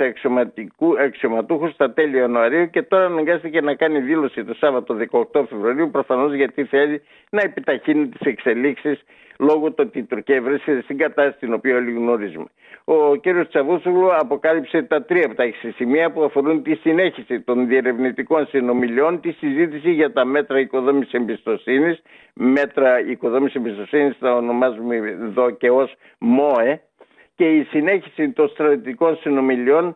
αξιωματούχου 0.99 1.69
στα 1.69 1.93
τέλη 1.93 2.17
Ιανουαρίου 2.17 2.69
και 2.69 2.81
τώρα 2.81 3.05
αναγκάστηκε 3.05 3.61
να 3.61 3.75
κάνει 3.75 3.99
δήλωση 3.99 4.43
το 4.43 4.53
Σάββατο 4.53 4.97
18 5.33 5.45
Φεβρουαρίου, 5.49 5.89
προφανώς 5.91 6.33
γιατί 6.33 6.65
θέλει 6.65 7.01
να 7.29 7.41
επιταχύνει 7.41 8.07
τις 8.07 8.19
εξελίξεις 8.27 9.03
λόγω 9.39 9.67
του 9.67 9.83
ότι 9.87 9.99
η 9.99 10.03
Τουρκία 10.03 10.41
βρίσκεται 10.41 10.81
στην 10.81 10.97
κατάσταση 10.97 11.37
την 11.39 11.53
οποία 11.53 11.75
όλοι 11.75 11.91
γνωρίζουμε. 11.91 12.45
Ο 12.83 13.17
κ. 13.17 13.47
Τσαβούσουλου 13.47 14.15
αποκάλυψε 14.15 14.81
τα 14.81 15.03
τρία 15.03 15.25
από 15.25 15.35
τα 15.35 15.43
σημεία 15.75 16.11
που 16.11 16.23
αφορούν 16.23 16.63
τη 16.63 16.75
συνέχιση 16.75 17.41
των 17.41 17.67
διερευνητικών 17.67 18.47
συνομιλιών, 18.47 19.21
τη 19.21 19.31
συζήτηση 19.31 19.91
για 19.91 20.13
τα 20.13 20.25
μέτρα 20.25 20.59
οικοδόμησης 20.59 21.13
εμπιστοσύνης, 21.13 22.01
μέτρα 22.33 22.99
οικοδόμησης 22.99 23.55
εμπιστοσύνης 23.55 24.17
τα 24.19 24.35
ονομάζουμε 24.35 24.95
εδώ 24.95 25.49
και 25.49 25.69
ως 25.69 25.95
ΜΟΕ, 26.17 26.81
και 27.37 27.55
η 27.55 27.63
συνέχιση 27.63 28.31
των 28.31 28.49
στρατιωτικών 28.49 29.17
συνομιλιών 29.17 29.95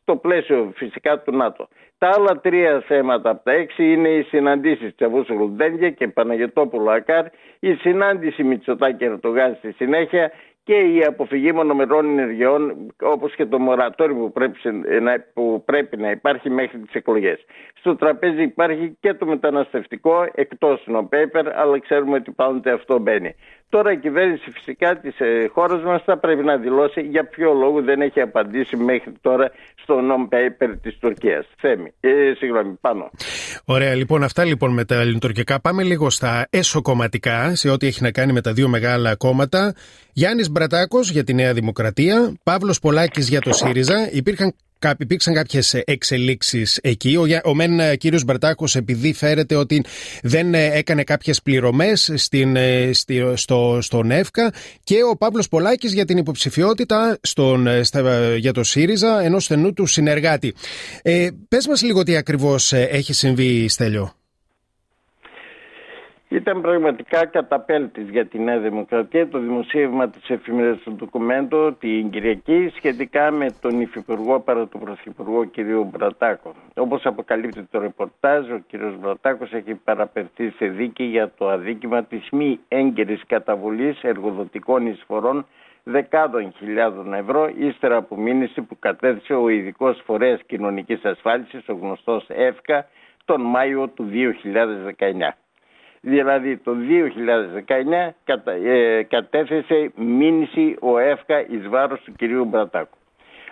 στο 0.00 0.16
πλαίσιο 0.16 0.72
φυσικά 0.74 1.18
του 1.18 1.36
ΝΑΤΟ. 1.36 1.68
Τα 1.98 2.10
άλλα 2.14 2.40
τρία 2.40 2.82
θέματα 2.86 3.30
από 3.30 3.44
τα 3.44 3.52
έξι 3.52 3.92
είναι 3.92 4.08
οι 4.08 4.22
συναντήσεις 4.22 4.94
Τσαβούσου 4.94 5.36
Ρουντένια 5.36 5.90
και 5.90 6.08
Παναγιωτόπουλο 6.08 6.90
Ακάρ, 6.90 7.24
η 7.58 7.74
συνάντηση 7.74 8.42
Μητσοτάκη 8.42 9.04
Ερτογάν 9.04 9.54
στη 9.58 9.72
συνέχεια 9.72 10.32
και 10.68 10.74
η 10.74 11.04
αποφυγή 11.04 11.52
μονομερών 11.52 12.18
ενεργειών 12.18 12.92
όπως 13.02 13.34
και 13.34 13.46
το 13.46 13.58
μορατόριο 13.58 14.16
που 14.16 14.32
πρέπει, 14.32 14.58
να, 15.00 15.24
που 15.34 15.62
πρέπει 15.64 15.96
να 15.96 16.10
υπάρχει 16.10 16.50
μέχρι 16.50 16.78
τις 16.78 16.94
εκλογές. 16.94 17.44
Στο 17.74 17.96
τραπέζι 17.96 18.42
υπάρχει 18.42 18.96
και 19.00 19.14
το 19.14 19.26
μεταναστευτικό 19.26 20.26
εκτός 20.34 20.82
νοπέιπερ 20.86 21.58
αλλά 21.58 21.78
ξέρουμε 21.78 22.16
ότι 22.16 22.30
πάντοτε 22.30 22.70
αυτό 22.70 22.98
μπαίνει. 22.98 23.34
Τώρα 23.70 23.92
η 23.92 23.98
κυβέρνηση 23.98 24.50
φυσικά 24.50 24.96
της 24.96 25.20
ε, 25.20 25.48
χώρας 25.52 25.82
μας 25.82 26.02
θα 26.04 26.18
πρέπει 26.18 26.44
να 26.44 26.56
δηλώσει 26.56 27.00
για 27.00 27.24
ποιο 27.24 27.52
λόγο 27.52 27.82
δεν 27.82 28.00
έχει 28.00 28.20
απαντήσει 28.20 28.76
μέχρι 28.76 29.12
τώρα 29.20 29.50
στο 29.82 29.94
non-paper 29.98 30.74
της 30.82 30.98
Τουρκίας. 30.98 31.46
Θέμη. 31.56 31.92
Ε, 32.00 32.32
συγγνώμη, 32.36 32.78
πάνω. 32.80 33.10
Ωραία, 33.64 33.94
λοιπόν, 33.94 34.22
αυτά 34.22 34.44
λοιπόν 34.44 34.72
με 34.72 34.84
τα 34.84 34.94
ελληνοτουρκικά. 34.94 35.60
Πάμε 35.60 35.82
λίγο 35.82 36.10
στα 36.10 36.46
εσωκομματικά, 36.50 37.54
σε 37.54 37.70
ό,τι 37.70 37.86
έχει 37.86 38.02
να 38.02 38.10
κάνει 38.10 38.32
με 38.32 38.40
τα 38.40 38.52
δύο 38.52 38.68
μεγάλα 38.68 39.16
κόμματα. 39.16 39.74
Γιάννης 40.12 40.50
Μπρατάκος 40.50 41.10
για 41.10 41.24
τη 41.24 41.34
Νέα 41.34 41.52
Δημοκρατία, 41.52 42.32
Παύλος 42.42 42.78
Πολάκης 42.78 43.28
για 43.28 43.40
το 43.40 43.52
ΣΥΡΙΖΑ. 43.52 44.08
Υπήρχαν 44.12 44.54
Υπήρξαν 44.98 45.34
κάποιες 45.34 45.74
εξελίξεις 45.74 46.78
εκεί. 46.82 47.16
Ο, 47.16 47.24
ο 47.44 47.54
μεν 47.54 47.80
ε, 47.80 47.96
κύριος 47.96 48.24
Μπερτάκος, 48.24 48.76
επειδή 48.76 49.12
φέρεται 49.12 49.54
ότι 49.54 49.84
δεν 50.22 50.54
ε, 50.54 50.66
έκανε 50.66 51.04
κάποιες 51.04 51.42
πληρωμές 51.42 52.28
ε, 52.30 52.90
στο, 53.34 53.78
στον 53.80 54.10
ΕΦΚΑ 54.10 54.52
και 54.84 54.96
ο 55.10 55.16
Παύλος 55.16 55.48
Πολάκης 55.48 55.92
για 55.92 56.04
την 56.04 56.16
υποψηφιότητα 56.16 57.18
στον, 57.22 57.68
για 58.36 58.52
το 58.52 58.62
ΣΥΡΙΖΑ 58.62 59.20
ενός 59.22 59.44
στενού 59.44 59.72
του 59.72 59.86
συνεργάτη. 59.86 60.54
Ε, 61.02 61.28
Πες 61.48 61.66
μας 61.66 61.82
λίγο 61.82 62.02
τι 62.02 62.16
ακριβώς 62.16 62.72
έχει 62.72 63.12
συμβεί, 63.12 63.68
Στέλιο. 63.68 64.17
Ήταν 66.30 66.60
πραγματικά 66.60 67.26
καταπέλτης 67.26 68.08
για 68.08 68.26
τη 68.26 68.38
Νέα 68.38 68.58
Δημοκρατία 68.58 69.28
το 69.28 69.38
δημοσίευμα 69.38 70.08
της 70.08 70.30
εφημερίδας 70.30 70.78
του 70.78 70.92
ντοκουμέντου 70.92 71.76
την 71.78 72.10
Κυριακή 72.10 72.72
σχετικά 72.76 73.30
με 73.30 73.46
τον 73.60 73.80
Υφυπουργό 73.80 74.40
παρά 74.40 74.68
τον 74.68 74.80
Πρωθυπουργό 74.80 75.46
κ. 75.46 75.60
Μπρατάκο. 75.90 76.54
Όπως 76.74 77.06
αποκαλύπτει 77.06 77.62
το 77.70 77.80
ρεπορτάζ, 77.80 78.50
ο 78.50 78.60
κ. 78.70 78.76
Μπρατάκος 79.00 79.52
έχει 79.52 79.74
παραπευθεί 79.74 80.50
σε 80.50 80.66
δίκη 80.66 81.04
για 81.04 81.32
το 81.36 81.48
αδίκημα 81.48 82.04
της 82.04 82.28
μη 82.30 82.60
έγκαιρης 82.68 83.22
καταβολής 83.26 84.02
εργοδοτικών 84.02 84.86
εισφορών 84.86 85.46
δεκάδων 85.84 86.52
χιλιάδων 86.58 87.14
ευρώ 87.14 87.50
ύστερα 87.58 87.96
από 87.96 88.16
μήνυση 88.16 88.62
που 88.62 88.78
κατέθεσε 88.78 89.34
ο 89.34 89.48
ειδικός 89.48 90.02
φορέας 90.04 90.40
κοινωνικής 90.46 91.04
ασφάλισης, 91.04 91.68
ο 91.68 91.72
γνωστός 91.72 92.26
ΕΦΚΑ, 92.28 92.86
τον 93.24 93.40
Μάιο 93.40 93.88
του 93.88 94.04
2019. 94.04 95.36
Δηλαδή 96.00 96.56
το 96.56 96.72
2019 98.08 98.14
κατα, 98.24 98.52
ε, 98.52 99.02
κατέθεσε 99.02 99.92
μήνυση 99.94 100.76
ο 100.80 100.98
ΕΦΚΑ 100.98 101.46
εις 101.48 101.68
βάρος 101.68 102.00
του 102.00 102.12
κυρίου 102.12 102.44
Μπρατάκου. 102.44 102.97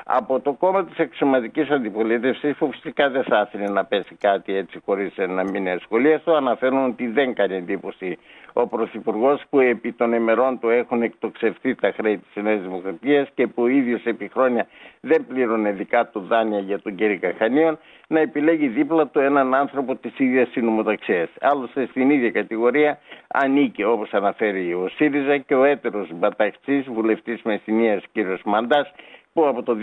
Από 0.08 0.40
το 0.40 0.52
κόμμα 0.52 0.84
της 0.84 0.98
εξωματικής 0.98 1.70
αντιπολίτευσης 1.70 2.56
που 2.56 2.70
φυσικά 2.72 3.10
δεν 3.10 3.22
θα 3.24 3.48
ήθελε 3.48 3.68
να 3.68 3.84
πέσει 3.84 4.14
κάτι 4.20 4.56
έτσι 4.56 4.80
χωρίς 4.84 5.14
να 5.16 5.44
μην 5.44 5.68
ασχολίαστο 5.68 6.32
αναφέρουν 6.32 6.84
ότι 6.84 7.06
δεν 7.06 7.34
κάνει 7.34 7.54
εντύπωση 7.54 8.18
ο 8.52 8.66
Πρωθυπουργός 8.66 9.42
που 9.50 9.60
επί 9.60 9.92
των 9.92 10.12
ημερών 10.12 10.58
του 10.58 10.68
έχουν 10.68 11.02
εκτοξευτεί 11.02 11.74
τα 11.74 11.92
χρέη 11.96 12.18
της 12.18 12.42
Νέας 12.42 12.60
Δημοκρατίας 12.60 13.28
και 13.34 13.46
που 13.46 13.62
ο 13.62 13.66
ίδιος 13.66 14.04
επί 14.04 14.30
χρόνια 14.32 14.66
δεν 15.00 15.26
πλήρωνε 15.26 15.70
δικά 15.70 16.06
του 16.06 16.20
δάνεια 16.20 16.58
για 16.58 16.80
τον 16.80 16.94
κύριο 16.94 17.18
Καχανίων 17.18 17.78
να 18.08 18.20
επιλέγει 18.20 18.68
δίπλα 18.68 19.06
του 19.06 19.18
έναν 19.18 19.54
άνθρωπο 19.54 19.96
της 19.96 20.18
ίδιας 20.18 20.48
συνομοταξίας. 20.50 21.28
Άλλωστε 21.40 21.86
στην 21.86 22.10
ίδια 22.10 22.30
κατηγορία 22.30 22.98
ανήκει 23.28 23.84
όπως 23.84 24.12
αναφέρει 24.12 24.74
ο 24.74 24.88
ΣΥΡΙΖΑ 24.96 25.38
και 25.38 25.54
ο 25.54 25.64
έτερος 25.64 26.08
Μπαταχτσής 26.14 26.84
βουλευτής 26.88 27.42
Μεσσηνίας 27.42 28.02
κ. 28.12 28.16
Μαντάς 28.44 28.92
που 29.36 29.46
από 29.46 29.62
το 29.62 29.76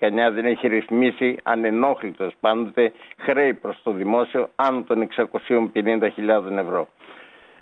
2019 0.00 0.32
δεν 0.32 0.44
έχει 0.44 0.68
ρυθμίσει 0.68 1.36
ανενόχλητος 1.42 2.34
πάντοτε 2.40 2.92
χρέη 3.18 3.54
προς 3.54 3.80
το 3.82 3.90
δημόσιο 3.92 4.48
άνω 4.56 4.82
των 4.82 5.08
650.000 5.74 6.56
ευρώ. 6.58 6.88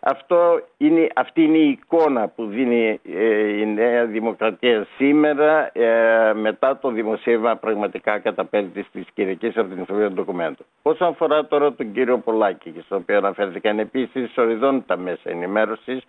Αυτό 0.01 0.61
είναι, 0.77 1.07
αυτή 1.15 1.43
είναι 1.43 1.57
η 1.57 1.69
εικόνα 1.69 2.29
που 2.29 2.47
δίνει 2.47 3.01
ε, 3.15 3.61
η 3.61 3.67
Νέα 3.67 4.05
Δημοκρατία 4.05 4.87
σήμερα 4.97 5.71
ε, 5.73 6.33
μετά 6.35 6.79
το 6.79 6.91
δημοσίευμα 6.91 7.57
πραγματικά 7.57 8.19
καταπέλτης 8.19 8.87
της 8.93 9.05
Κυριακής 9.15 9.57
από 9.57 9.69
την 9.69 9.81
Ιστορία 9.81 10.09
του 10.09 10.15
Ντοκουμέντου. 10.15 10.65
Όσον 10.83 11.09
αφορά 11.09 11.47
τώρα 11.47 11.73
τον 11.73 11.93
κύριο 11.93 12.19
Πολάκη, 12.19 12.75
στο 12.85 12.97
οποίο 12.97 13.17
αναφέρθηκαν 13.17 13.79
επίσης 13.79 14.37
οριδόντα 14.37 14.97
μέσα 14.97 15.31
ενημέρωσης, 15.31 16.03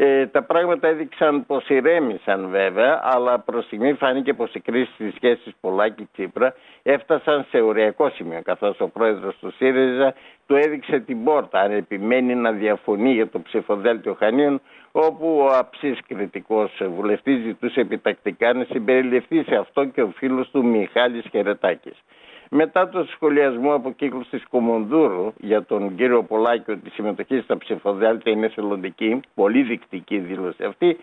ε, 0.00 0.26
τα 0.26 0.42
πράγματα 0.42 0.88
έδειξαν 0.88 1.46
πως 1.46 1.68
ηρέμησαν 1.68 2.48
βέβαια, 2.48 3.00
αλλά 3.02 3.38
προς 3.38 3.64
στιγμή 3.64 3.92
φάνηκε 3.92 4.34
πως 4.34 4.54
οι 4.54 4.60
κρίσεις 4.60 4.94
στις 4.94 5.14
σχέσεις 5.14 5.52
Πολάκη-Τσίπρα 5.60 6.54
έφτασαν 6.82 7.46
σε 7.50 7.60
οριακό 7.60 8.10
σημείο, 8.10 8.40
καθώς 8.44 8.80
ο 8.80 8.88
πρόεδρος 8.88 9.36
του 9.40 9.50
ΣΥΡΙΖΑ 9.56 10.14
του 10.46 10.54
έδειξε 10.56 10.98
την 10.98 11.24
πόρτα 11.24 11.60
αν 11.60 11.72
επιμένει 11.72 12.34
να 12.34 12.52
διαφωνεί 12.52 13.12
για 13.12 13.28
το 13.28 13.40
ψηφοδέλτιο 13.40 14.14
Χανίων, 14.14 14.60
όπου 14.92 15.38
ο 15.38 15.56
αψής 15.56 15.98
κριτικός 16.08 16.82
βουλευτής 16.96 17.42
ζητούσε 17.42 17.80
επιτακτικά 17.80 18.52
να 18.52 18.64
συμπεριληφθεί 18.64 19.42
σε 19.42 19.54
αυτό 19.56 19.84
και 19.84 20.02
ο 20.02 20.12
φίλος 20.16 20.50
του 20.50 20.64
Μιχάλης 20.64 21.24
Χερετάκης. 21.30 22.02
Μετά 22.50 22.88
το 22.88 23.04
σχολιασμό 23.14 23.74
από 23.74 23.92
κύκλους 23.92 24.28
της 24.28 24.44
Κομονδούρου 24.50 25.32
για 25.40 25.62
τον 25.64 25.96
κύριο 25.96 26.22
Πολάκη 26.22 26.70
ότι 26.70 26.88
η 26.88 26.90
συμμετοχή 26.90 27.40
στα 27.40 27.58
ψηφοδέλτια 27.58 28.32
είναι 28.32 28.48
θελοντική, 28.48 29.20
πολύ 29.34 29.62
δεικτική 29.62 30.18
δήλωση 30.18 30.64
αυτή 30.64 30.96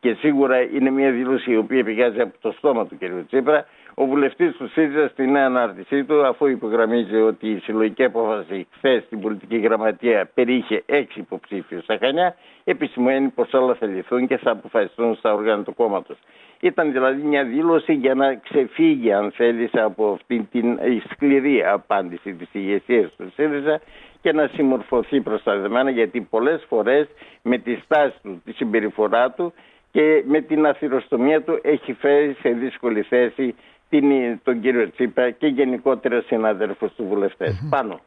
και 0.00 0.14
σίγουρα 0.14 0.60
είναι 0.60 0.90
μια 0.90 1.10
δήλωση 1.10 1.50
η 1.50 1.56
οποία 1.56 1.84
πηγάζει 1.84 2.20
από 2.20 2.32
το 2.40 2.54
στόμα 2.58 2.86
του 2.86 2.98
κύριου 2.98 3.26
Τσίπρα, 3.26 3.66
ο 3.94 4.06
βουλευτής 4.06 4.56
του 4.56 4.68
ΣΥΡΙΖΑ 4.68 5.08
στην 5.08 5.30
νέα 5.30 5.46
ανάρτησή 5.46 6.04
του, 6.04 6.26
αφού 6.26 6.46
υπογραμμίζει 6.46 7.16
ότι 7.16 7.50
η 7.50 7.58
συλλογική 7.58 8.04
απόφαση 8.04 8.66
χθες 8.76 9.02
στην 9.02 9.20
πολιτική 9.20 9.56
γραμματεία 9.56 10.30
περιείχε 10.34 10.82
έξι 10.86 11.20
υποψήφιους 11.20 11.82
στα 11.82 11.98
Χανιά, 12.00 12.36
επισημαίνει 12.64 13.28
πως 13.28 13.52
όλα 13.52 13.74
θα 13.74 13.86
λυθούν 13.86 14.26
και 14.26 14.36
θα 14.36 14.50
αποφασιστούν 14.50 15.14
στα 15.14 15.34
όργανα 15.34 15.62
του 15.62 15.74
κόμματος. 15.74 16.16
Ήταν 16.60 16.92
δηλαδή 16.92 17.22
μια 17.22 17.44
δήλωση 17.44 17.92
για 17.92 18.14
να 18.14 18.34
ξεφύγει, 18.34 19.12
αν 19.12 19.30
θέλεις, 19.30 19.70
από 19.72 20.12
αυτή 20.12 20.48
την 20.50 20.78
σκληρή 21.10 21.64
απάντηση 21.64 22.34
της 22.34 22.48
ηγεσίας 22.52 23.14
του 23.16 23.32
ΣΥΡΙΖΑ 23.34 23.80
και 24.20 24.32
να 24.32 24.50
συμμορφωθεί 24.52 25.20
προ 25.20 25.38
τα 25.38 25.54
δεδομένα, 25.54 25.90
γιατί 25.90 26.20
πολλές 26.20 26.64
φορές 26.68 27.06
με 27.42 27.58
τη 27.58 27.74
στάση 27.84 28.16
του, 28.22 28.42
τη 28.44 28.52
συμπεριφορά 28.52 29.30
του 29.30 29.52
και 29.94 30.22
με 30.26 30.40
την 30.40 30.66
αθυροστομία 30.66 31.42
του 31.42 31.58
έχει 31.62 31.92
φέρει 31.92 32.36
σε 32.40 32.48
δύσκολη 32.48 33.02
θέση 33.02 33.54
την, 34.00 34.40
τον 34.42 34.60
κύριο 34.60 34.90
Τσίπρα 34.90 35.30
και 35.30 35.46
γενικότερα 35.46 36.22
συναδέλφους 36.26 36.92
του 36.96 37.04
βουλευτες 37.08 37.66
Πάνω. 37.70 38.00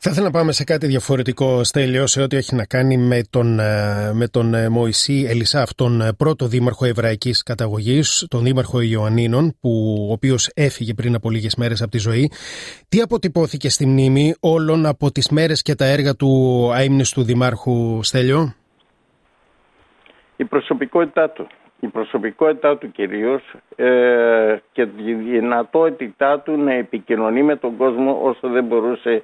Θα 0.00 0.10
ήθελα 0.10 0.26
να 0.26 0.32
πάμε 0.32 0.52
σε 0.52 0.64
κάτι 0.64 0.86
διαφορετικό, 0.86 1.64
Στέλιο, 1.64 2.06
σε 2.06 2.22
ό,τι 2.22 2.36
έχει 2.36 2.54
να 2.54 2.64
κάνει 2.64 2.96
με 2.96 3.20
τον, 3.30 3.58
ε, 3.58 4.12
με 4.14 4.26
τον 4.28 4.54
ε, 4.54 4.68
Μωυσή 4.68 5.26
Ελισάφ, 5.28 5.74
τον 5.74 6.00
ε, 6.00 6.12
πρώτο 6.12 6.46
δήμαρχο 6.46 6.84
εβραϊκής 6.84 7.42
καταγωγής, 7.42 8.26
τον 8.30 8.42
δήμαρχο 8.42 8.80
Ιωαννίνων, 8.80 9.56
που, 9.60 9.70
ο 10.08 10.12
οποίος 10.12 10.50
έφυγε 10.54 10.94
πριν 10.94 11.14
από 11.14 11.30
λίγες 11.30 11.56
μέρες 11.56 11.82
από 11.82 11.90
τη 11.90 11.98
ζωή. 11.98 12.30
Τι 12.88 13.00
αποτυπώθηκε 13.00 13.70
στη 13.70 13.86
μνήμη 13.86 14.34
όλων 14.40 14.86
από 14.86 15.10
τις 15.12 15.28
μέρες 15.28 15.62
και 15.62 15.74
τα 15.74 15.84
έργα 15.84 16.14
του 16.14 16.70
αείμνηστου 16.74 17.22
δημάρχου 17.22 18.02
Στέλιο; 18.02 18.54
Η 20.36 20.44
προσωπικότητά 20.44 21.30
του 21.30 21.46
η 21.80 21.86
προσωπικότητά 21.86 22.76
του 22.78 22.90
κυρίως 22.92 23.42
ε, 23.76 24.56
και 24.72 24.82
η 25.04 25.12
δυνατότητά 25.12 26.40
του 26.40 26.56
να 26.56 26.72
επικοινωνεί 26.72 27.42
με 27.42 27.56
τον 27.56 27.76
κόσμο 27.76 28.18
όσο 28.22 28.48
δεν 28.48 28.64
μπορούσε 28.64 29.22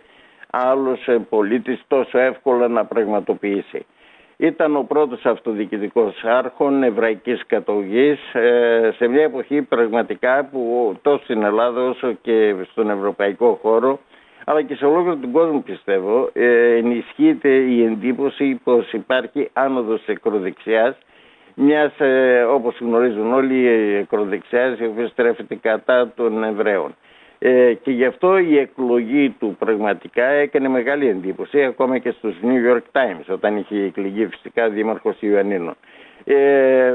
άλλος 0.51 1.07
ε, 1.09 1.19
πολίτης 1.29 1.81
τόσο 1.89 2.19
εύκολα 2.19 2.69
να 2.69 2.85
πραγματοποιήσει. 2.85 3.87
Ήταν 4.37 4.77
ο 4.77 4.83
πρώτος 4.83 5.25
αυτοδιοικητικός 5.27 6.25
άρχον 6.25 6.83
εβραϊκής 6.83 7.43
κατογής 7.47 8.35
ε, 8.35 8.91
σε 8.97 9.09
μια 9.09 9.23
εποχή 9.23 9.63
πραγματικά 9.63 10.49
που 10.53 10.95
τόσο 11.03 11.23
στην 11.25 11.43
Ελλάδα 11.43 11.83
όσο 11.89 12.13
και 12.23 12.55
στον 12.71 12.91
ευρωπαϊκό 12.91 13.59
χώρο 13.63 13.99
αλλά 14.45 14.63
και 14.63 14.75
σε 14.75 14.85
ολόκληρο 14.87 15.17
τον 15.17 15.33
κόσμο 15.33 15.61
πιστεύω 15.61 16.31
ενισχύεται 16.77 17.49
η 17.49 17.85
εντύπωση 17.85 18.61
πως 18.65 18.93
υπάρχει 18.93 19.51
άνοδος 19.53 20.03
εκροδεξιάς 20.07 20.97
μιας, 21.55 22.01
ε, 22.01 22.43
όπως 22.43 22.79
γνωρίζουν 22.81 23.33
όλοι, 23.33 23.99
ακροδεξιάς 24.03 24.79
η 24.79 24.85
οποία 24.85 25.09
στρέφεται 25.09 25.55
κατά 25.55 26.13
των 26.17 26.45
Εβραίων. 26.45 26.95
Ε, 27.39 27.75
και 27.75 27.91
γι' 27.91 28.05
αυτό 28.05 28.39
η 28.39 28.59
εκλογή 28.59 29.31
του 29.39 29.57
πραγματικά 29.59 30.25
έκανε 30.25 30.69
μεγάλη 30.69 31.09
εντύπωση 31.09 31.63
ακόμα 31.63 31.99
και 31.99 32.11
στους 32.11 32.37
New 32.43 32.73
York 32.73 33.01
Times 33.01 33.25
όταν 33.29 33.57
είχε 33.57 33.77
εκλεγεί 33.85 34.27
φυσικά 34.27 34.69
δήμαρχος 34.69 35.17
Ιωαννίνων. 35.21 35.75
Ε, 36.25 36.95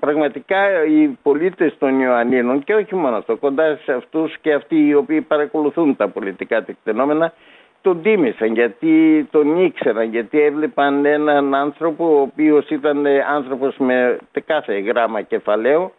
πραγματικά 0.00 0.84
οι 0.84 1.18
πολίτες 1.22 1.78
των 1.78 2.00
Ιωαννίνων 2.00 2.64
και 2.64 2.74
όχι 2.74 2.94
μόνο 2.94 3.16
αυτό, 3.16 3.36
κοντά 3.36 3.78
σε 3.84 3.92
αυτούς 3.92 4.38
και 4.40 4.52
αυτοί 4.52 4.86
οι 4.86 4.94
οποίοι 4.94 5.20
παρακολουθούν 5.20 5.96
τα 5.96 6.08
πολιτικά 6.08 6.64
τεκτενόμενα 6.64 7.32
τον 7.82 8.02
τίμησαν 8.02 8.52
γιατί 8.54 9.26
τον 9.30 9.64
ήξεραν 9.64 10.10
γιατί 10.10 10.40
έβλεπαν 10.40 11.04
έναν 11.04 11.54
άνθρωπο 11.54 12.16
ο 12.16 12.20
οποίος 12.20 12.70
ήταν 12.70 13.06
άνθρωπος 13.34 13.76
με 13.76 14.18
κάθε 14.46 14.78
γράμμα 14.78 15.22
κεφαλαίου 15.22 15.92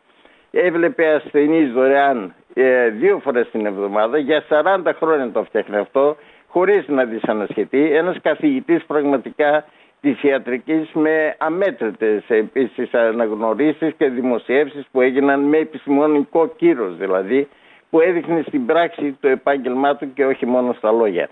έβλεπε 0.52 1.08
ασθενείς 1.08 1.72
δωρεάν 1.72 2.34
ε, 2.54 2.90
δύο 2.90 3.20
φορές 3.24 3.50
την 3.52 3.66
εβδομάδα. 3.66 4.18
Για 4.18 4.44
40 4.50 4.92
χρόνια 5.00 5.32
το 5.32 5.44
φτιάχνει 5.44 5.78
αυτό 5.78 6.16
χωρίς 6.48 6.88
να 6.88 7.06
δυσανασχετεί 7.06 7.96
ένας 7.96 8.18
καθηγητής 8.22 8.86
πραγματικά 8.86 9.66
της 10.02 10.24
ιατρικής 10.24 10.92
με 10.94 11.36
αμέτρητες 11.38 12.24
επίσης 12.28 12.94
αναγνωρίσεις 12.94 13.94
και 13.98 14.10
δημοσιεύσεις 14.10 14.86
που 14.92 15.02
έγιναν 15.02 15.40
με 15.40 15.58
επιστημονικό 15.58 16.48
κύρος 16.48 16.98
δηλαδή 16.98 17.48
που 17.90 18.00
έδειχνε 18.00 18.44
στην 18.48 18.66
πράξη 18.66 19.18
το 19.20 19.28
επάγγελμά 19.28 19.96
του 19.96 20.14
και 20.14 20.26
όχι 20.26 20.46
μόνο 20.46 20.74
στα 20.74 20.92
λόγια 20.92 21.30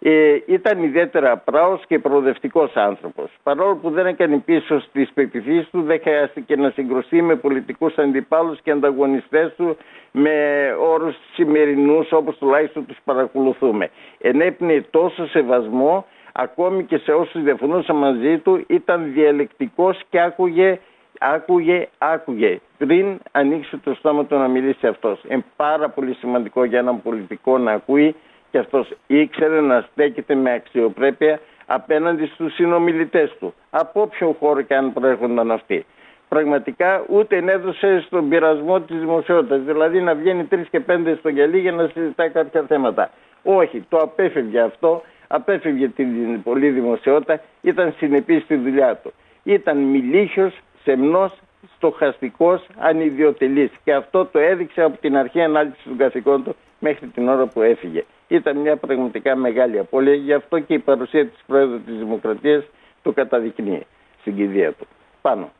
ε, 0.00 0.36
ήταν 0.46 0.82
ιδιαίτερα 0.82 1.36
πράος 1.36 1.82
και 1.86 1.98
προοδευτικός 1.98 2.76
άνθρωπος. 2.76 3.30
Παρόλο 3.42 3.76
που 3.76 3.90
δεν 3.90 4.06
έκανε 4.06 4.38
πίσω 4.38 4.80
στις 4.80 5.10
πεπιθήσεις 5.14 5.68
του, 5.70 5.82
δεν 5.82 6.00
χρειάστηκε 6.00 6.56
να 6.56 6.70
συγκρουστεί 6.70 7.22
με 7.22 7.36
πολιτικούς 7.36 7.98
αντιπάλους 7.98 8.60
και 8.60 8.70
ανταγωνιστές 8.70 9.54
του 9.56 9.76
με 10.12 10.66
όρους 10.80 11.16
σημερινούς 11.32 12.12
όπως 12.12 12.38
τουλάχιστον 12.38 12.86
τους 12.86 12.98
παρακολουθούμε. 13.04 13.88
Ενέπνεε 14.18 14.84
τόσο 14.90 15.26
σεβασμό 15.26 16.06
ακόμη 16.32 16.84
και 16.84 16.96
σε 16.98 17.12
όσους 17.12 17.42
διαφωνούσαν 17.42 17.96
μαζί 17.96 18.38
του 18.38 18.64
ήταν 18.66 19.12
διαλεκτικός 19.12 20.00
και 20.10 20.20
άκουγε 20.20 20.78
άκουγε, 21.18 21.88
άκουγε 21.98 22.60
πριν 22.78 23.18
ανοίξει 23.32 23.76
το 23.76 23.94
στόμα 23.94 24.24
του 24.24 24.36
να 24.36 24.48
μιλήσει 24.48 24.86
αυτός. 24.86 25.20
Είναι 25.28 25.44
πάρα 25.56 25.88
πολύ 25.88 26.14
σημαντικό 26.14 26.64
για 26.64 26.78
έναν 26.78 27.02
πολιτικό 27.02 27.58
να 27.58 27.72
ακούει 27.72 28.14
και 28.50 28.58
αυτός 28.58 28.92
ήξερε 29.06 29.60
να 29.60 29.86
στέκεται 29.92 30.34
με 30.34 30.52
αξιοπρέπεια 30.52 31.40
απέναντι 31.66 32.26
στους 32.26 32.54
συνομιλητές 32.54 33.36
του, 33.38 33.54
από 33.70 34.00
όποιο 34.00 34.36
χώρο 34.38 34.60
και 34.60 34.74
αν 34.74 34.92
προέρχονταν 34.92 35.50
αυτοί. 35.50 35.86
Πραγματικά 36.28 37.04
ούτε 37.08 37.36
ενέδωσε 37.36 38.00
στον 38.06 38.28
πειρασμό 38.28 38.80
της 38.80 38.98
δημοσιότητας, 38.98 39.60
δηλαδή 39.60 40.00
να 40.00 40.14
βγαίνει 40.14 40.44
τρεις 40.44 40.68
και 40.68 40.80
πέντε 40.80 41.14
στο 41.14 41.28
γυαλί 41.28 41.58
για 41.58 41.72
να 41.72 41.88
συζητάει 41.88 42.30
κάποια 42.30 42.62
θέματα. 42.62 43.10
Όχι, 43.42 43.84
το 43.88 43.96
απέφευγε 43.96 44.60
αυτό, 44.60 45.02
απέφευγε 45.28 45.88
την 45.88 46.42
πολλή 46.42 46.68
δημοσιότητα, 46.68 47.40
ήταν 47.62 47.94
συνεπής 47.98 48.42
στη 48.42 48.54
δουλειά 48.56 48.96
του. 48.96 49.12
Ήταν 49.42 49.78
μιλίχιος, 49.78 50.58
σεμνός, 50.82 51.38
στοχαστικός, 51.76 52.66
ανιδιοτελής 52.78 53.70
και 53.84 53.94
αυτό 53.94 54.26
το 54.26 54.38
έδειξε 54.38 54.82
από 54.82 54.98
την 54.98 55.16
αρχή 55.16 55.40
ανάλυση 55.40 55.82
των 55.84 55.96
καθηκόντων 55.96 56.44
του 56.44 56.56
μέχρι 56.78 57.06
την 57.06 57.28
ώρα 57.28 57.46
που 57.46 57.62
έφυγε. 57.62 58.04
Ήταν 58.28 58.56
μια 58.56 58.76
πραγματικά 58.76 59.36
μεγάλη 59.36 59.78
απώλεια, 59.78 60.14
γι' 60.14 60.32
αυτό 60.32 60.58
και 60.58 60.74
η 60.74 60.78
παρουσία 60.78 61.26
της 61.26 61.42
Πρόεδρου 61.46 61.80
της 61.80 61.96
Δημοκρατίας 61.98 62.64
το 63.02 63.12
καταδεικνύει 63.12 63.86
στην 64.20 64.36
κηδεία 64.36 64.72
του. 64.72 64.86
Πάνω. 65.20 65.52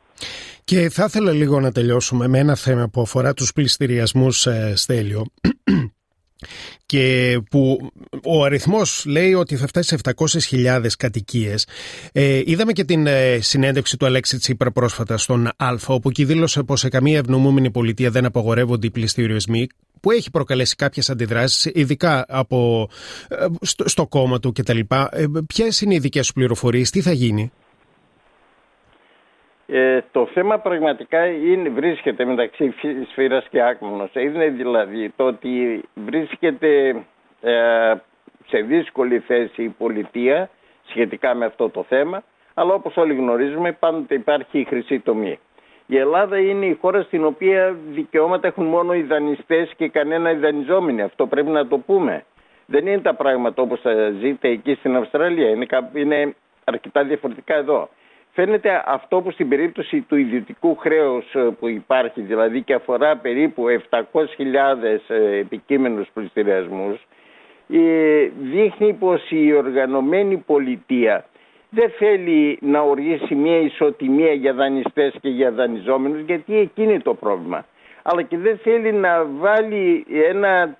Και 0.63 0.89
θα 0.89 1.03
ήθελα 1.07 1.31
λίγο 1.31 1.59
να 1.59 1.71
τελειώσουμε 1.71 2.27
με 2.27 2.39
ένα 2.39 2.55
θέμα 2.55 2.89
που 2.89 3.01
αφορά 3.01 3.33
τους 3.33 3.53
πληστηριασμούς, 3.53 4.45
ε, 4.45 4.73
Στέλιο 4.75 5.25
και 6.85 7.37
που 7.49 7.91
ο 8.23 8.43
αριθμός 8.43 9.05
λέει 9.07 9.33
ότι 9.33 9.55
θα 9.55 9.67
φτάσει 9.67 9.97
σε 9.97 9.97
700.000 10.51 10.85
κατοικίες. 10.97 11.67
Ε, 12.11 12.41
είδαμε 12.45 12.71
και 12.71 12.83
την 12.83 13.07
ε, 13.07 13.39
συνέντευξη 13.39 13.97
του 13.97 14.05
Αλέξη 14.05 14.37
Τσίπρα 14.37 14.71
πρόσφατα 14.71 15.17
στον 15.17 15.47
Α, 15.47 15.75
όπου 15.87 16.09
εκεί 16.09 16.25
δήλωσε 16.25 16.63
πως 16.63 16.79
σε 16.79 16.89
καμία 16.89 17.17
ευνομούμενη 17.17 17.71
πολιτεία 17.71 18.09
δεν 18.09 18.25
απαγορεύονται 18.25 18.87
οι 18.87 18.91
πληστηριασμοί, 18.91 19.67
που 20.01 20.11
έχει 20.11 20.31
προκαλέσει 20.31 20.75
κάποιες 20.75 21.09
αντιδράσεις, 21.09 21.71
ειδικά 21.75 22.25
από, 22.27 22.89
ε, 23.29 23.45
στο, 23.61 23.89
στο 23.89 24.07
κόμμα 24.07 24.39
του 24.39 24.51
κτλ. 24.51 24.79
Ε, 24.79 25.25
ποιες 25.47 25.81
είναι 25.81 25.93
οι 25.93 25.99
δικές 25.99 26.25
σου 26.25 26.33
πληροφορίες, 26.33 26.89
τι 26.89 27.01
θα 27.01 27.11
γίνει; 27.11 27.51
Ε, 29.71 30.01
το 30.11 30.29
θέμα 30.33 30.59
πραγματικά 30.59 31.25
είναι, 31.25 31.69
βρίσκεται 31.69 32.25
μεταξύ 32.25 32.73
σφύρας 33.11 33.47
και 33.49 33.61
άκμονος. 33.61 34.11
Είναι 34.13 34.49
δηλαδή 34.49 35.13
το 35.15 35.25
ότι 35.25 35.83
βρίσκεται 35.93 36.89
ε, 37.41 37.93
σε 38.47 38.57
δύσκολη 38.57 39.19
θέση 39.19 39.63
η 39.63 39.69
πολιτεία 39.69 40.49
σχετικά 40.89 41.35
με 41.35 41.45
αυτό 41.45 41.69
το 41.69 41.85
θέμα, 41.89 42.23
αλλά 42.53 42.73
όπως 42.73 42.97
όλοι 42.97 43.15
γνωρίζουμε 43.15 43.71
πάντοτε 43.71 44.15
υπάρχει 44.15 44.59
η 44.59 44.63
χρυσή 44.63 44.99
τομή. 44.99 45.39
Η 45.91 45.97
Ελλάδα 45.97 46.37
είναι 46.37 46.65
η 46.65 46.77
χώρα 46.81 47.01
στην 47.01 47.25
οποία 47.25 47.75
δικαιώματα 47.89 48.47
έχουν 48.47 48.65
μόνο 48.65 48.93
οι 48.93 49.01
δανειστές 49.01 49.73
και 49.77 49.87
κανένα 49.89 50.31
οι 50.31 50.35
δανειζόμενοι. 50.35 51.01
Αυτό 51.01 51.27
πρέπει 51.27 51.49
να 51.49 51.67
το 51.67 51.77
πούμε. 51.77 52.23
Δεν 52.65 52.87
είναι 52.87 52.99
τα 53.01 53.13
πράγματα 53.13 53.61
όπως 53.61 53.81
τα 53.81 54.11
ζείτε 54.19 54.49
εκεί 54.49 54.73
στην 54.73 54.95
Αυστραλία. 54.95 55.49
Είναι, 55.49 55.65
είναι 55.93 56.35
αρκετά 56.63 57.03
διαφορετικά 57.03 57.55
εδώ. 57.55 57.89
Φαίνεται 58.31 58.83
αυτό 58.85 59.21
που 59.21 59.31
στην 59.31 59.49
περίπτωση 59.49 60.01
του 60.01 60.15
ιδιωτικού 60.15 60.75
χρέους 60.75 61.33
ε, 61.33 61.39
που 61.59 61.67
υπάρχει, 61.67 62.21
δηλαδή 62.21 62.61
και 62.61 62.73
αφορά 62.73 63.17
περίπου 63.17 63.65
700.000 63.89 63.99
ε, 65.07 65.37
επικείμενους 65.37 66.07
πληστηριασμούς, 66.13 67.07
ε, 67.69 68.27
δείχνει 68.41 68.93
πως 68.93 69.25
η 69.29 69.53
οργανωμένη 69.53 70.37
πολιτεία 70.37 71.25
δεν 71.69 71.89
θέλει 71.89 72.57
να 72.61 72.81
ορίσει 72.81 73.35
μια 73.35 73.59
ισοτιμία 73.59 74.33
για 74.33 74.53
δανειστές 74.53 75.13
και 75.21 75.29
για 75.29 75.51
δανειζόμενους 75.51 76.19
γιατί 76.21 76.57
εκεί 76.57 76.83
είναι 76.83 76.99
το 76.99 77.13
πρόβλημα. 77.13 77.65
Αλλά 78.01 78.21
και 78.21 78.37
δεν 78.37 78.57
θέλει 78.57 78.91
να 78.91 79.25
βάλει 79.25 80.05
ένα, 80.29 80.77